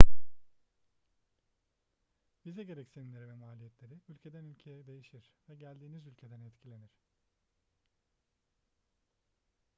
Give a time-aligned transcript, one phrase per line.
[2.45, 7.01] vize gereksinimleri ve maliyetleri ülkeden ülkeye değişir ve geldiğiniz ülkeden etkilenir